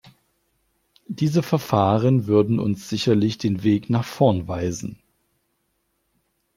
[1.09, 4.97] Diese Verfahren würden uns sicherlich den Weg nach vorn weisen.